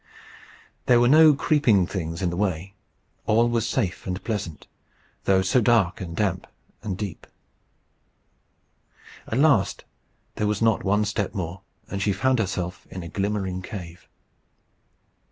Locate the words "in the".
2.23-2.35